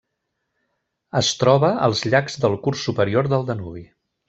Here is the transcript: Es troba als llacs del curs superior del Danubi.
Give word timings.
Es 1.21 1.29
troba 1.43 1.69
als 1.89 2.01
llacs 2.15 2.41
del 2.47 2.59
curs 2.65 2.87
superior 2.89 3.31
del 3.35 3.47
Danubi. 3.53 3.87